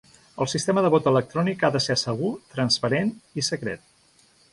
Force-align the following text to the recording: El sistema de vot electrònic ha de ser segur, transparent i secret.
El 0.43 0.47
sistema 0.51 0.83
de 0.85 0.89
vot 0.95 1.09
electrònic 1.11 1.65
ha 1.67 1.71
de 1.75 1.81
ser 1.87 1.97
segur, 2.05 2.31
transparent 2.55 3.13
i 3.43 3.45
secret. 3.49 3.85